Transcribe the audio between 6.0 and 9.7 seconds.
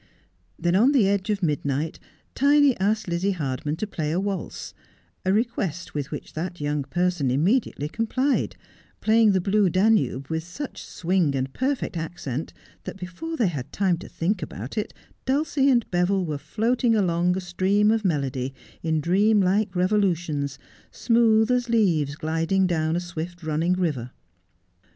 which that young person immediately com plied, playing the Blue